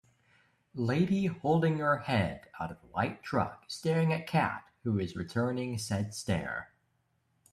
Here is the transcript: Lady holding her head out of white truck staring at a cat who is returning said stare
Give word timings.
Lady 0.73 1.27
holding 1.27 1.77
her 1.77 1.99
head 1.99 2.47
out 2.59 2.71
of 2.71 2.79
white 2.91 3.21
truck 3.21 3.65
staring 3.67 4.11
at 4.11 4.21
a 4.21 4.23
cat 4.23 4.63
who 4.83 4.97
is 4.97 5.15
returning 5.15 5.77
said 5.77 6.15
stare 6.15 6.71